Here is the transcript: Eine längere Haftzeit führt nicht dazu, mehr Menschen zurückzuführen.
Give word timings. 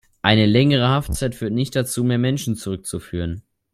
Eine 0.23 0.47
längere 0.47 0.87
Haftzeit 0.89 1.35
führt 1.35 1.53
nicht 1.53 1.75
dazu, 1.75 2.03
mehr 2.03 2.17
Menschen 2.17 2.55
zurückzuführen. 2.55 3.43